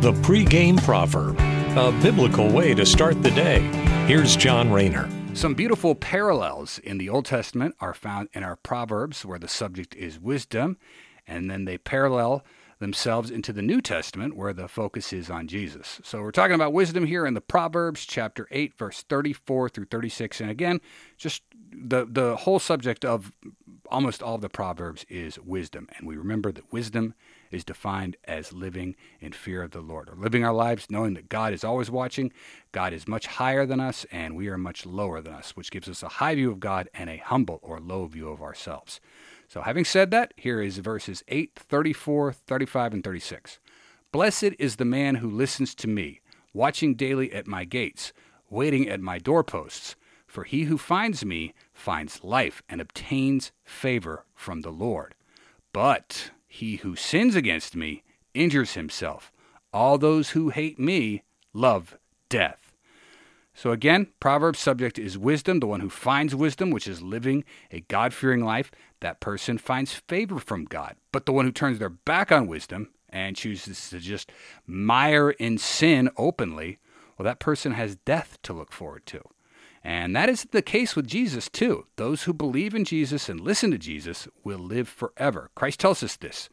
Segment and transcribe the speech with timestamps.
[0.00, 1.40] The pregame proverb,
[1.76, 3.58] a biblical way to start the day.
[4.06, 5.10] Here's John Rayner.
[5.34, 9.96] Some beautiful parallels in the Old Testament are found in our Proverbs, where the subject
[9.96, 10.78] is wisdom,
[11.26, 12.44] and then they parallel
[12.78, 16.00] themselves into the New Testament, where the focus is on Jesus.
[16.04, 20.40] So we're talking about wisdom here in the Proverbs, chapter 8, verse 34 through 36.
[20.40, 20.80] And again,
[21.16, 23.32] just the, the whole subject of
[23.88, 25.88] almost all of the Proverbs is wisdom.
[25.96, 27.14] And we remember that wisdom
[27.50, 31.28] is defined as living in fear of the Lord, or living our lives knowing that
[31.28, 32.32] God is always watching,
[32.72, 35.88] God is much higher than us, and we are much lower than us, which gives
[35.88, 39.00] us a high view of God and a humble or low view of ourselves.
[39.48, 43.58] So, having said that, here is verses 8, 34, 35, and 36.
[44.12, 46.20] Blessed is the man who listens to me,
[46.52, 48.12] watching daily at my gates,
[48.50, 49.96] waiting at my doorposts.
[50.28, 55.14] For he who finds me finds life and obtains favor from the Lord.
[55.72, 59.32] But he who sins against me injures himself.
[59.72, 61.24] All those who hate me
[61.54, 62.72] love death.
[63.54, 67.80] So again, Proverbs subject is wisdom, the one who finds wisdom, which is living a
[67.80, 70.94] God fearing life, that person finds favor from God.
[71.10, 74.30] But the one who turns their back on wisdom and chooses to just
[74.66, 76.78] mire in sin openly,
[77.16, 79.22] well, that person has death to look forward to.
[79.84, 81.86] And that is the case with Jesus, too.
[81.96, 85.50] Those who believe in Jesus and listen to Jesus will live forever.
[85.54, 86.48] Christ tells us this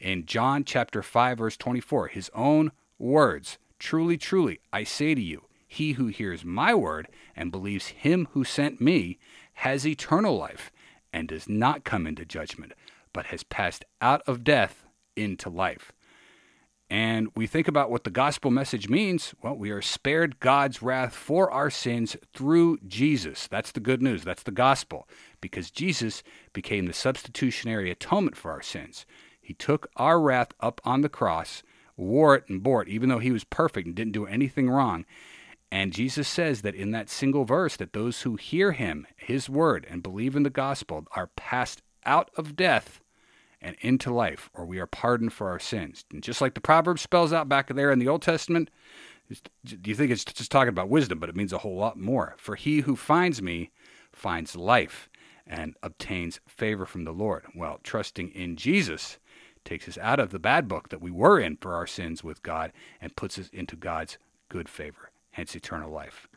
[0.00, 5.44] in John chapter 5 verse 24, his own words, truly truly I say to you,
[5.68, 9.18] he who hears my word and believes him who sent me
[9.54, 10.72] has eternal life
[11.12, 12.72] and does not come into judgment,
[13.12, 14.84] but has passed out of death
[15.14, 15.92] into life
[16.92, 21.14] and we think about what the gospel message means, well, we are spared God's wrath
[21.14, 23.48] for our sins through Jesus.
[23.48, 24.24] That's the good news.
[24.24, 25.08] That's the gospel.
[25.40, 29.06] Because Jesus became the substitutionary atonement for our sins.
[29.40, 31.62] He took our wrath up on the cross,
[31.96, 35.06] wore it and bore it, even though he was perfect and didn't do anything wrong.
[35.70, 39.86] And Jesus says that in that single verse that those who hear him, his word,
[39.88, 43.00] and believe in the gospel are passed out of death
[43.62, 46.04] and into life, or we are pardoned for our sins.
[46.12, 48.70] And just like the proverb spells out back there in the Old Testament,
[49.64, 52.34] do you think it's just talking about wisdom, but it means a whole lot more.
[52.36, 53.70] For he who finds me
[54.12, 55.08] finds life
[55.46, 57.44] and obtains favor from the Lord.
[57.54, 59.18] Well, trusting in Jesus
[59.64, 62.42] takes us out of the bad book that we were in for our sins with
[62.42, 64.18] God and puts us into God's
[64.48, 66.28] good favor, hence eternal life.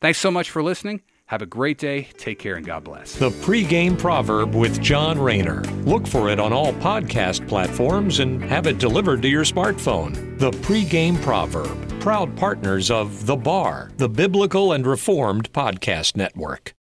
[0.00, 1.02] Thanks so much for listening.
[1.26, 2.08] Have a great day.
[2.16, 3.16] Take care and God bless.
[3.16, 5.62] The pregame proverb with John Rayner.
[5.84, 10.38] Look for it on all podcast platforms and have it delivered to your smartphone.
[10.38, 11.82] The pregame proverb.
[12.00, 16.72] Proud partners of The Bar, the Biblical and Reformed Podcast Network.